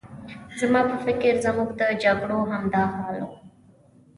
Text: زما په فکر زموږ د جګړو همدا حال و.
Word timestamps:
زما 0.59 0.81
په 0.89 0.95
فکر 1.05 1.33
زموږ 1.45 1.69
د 1.79 1.81
جګړو 2.03 2.39
همدا 2.51 2.83
حال 2.95 3.17
و. 3.25 3.29